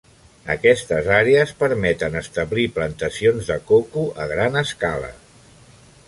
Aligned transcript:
Aquestes 0.51 1.09
àrees 1.17 1.51
permeten 1.59 2.17
establir 2.21 2.65
plantacions 2.77 3.51
de 3.51 3.57
coco 3.73 4.05
a 4.25 4.25
gran 4.33 4.57
escala. 4.63 5.13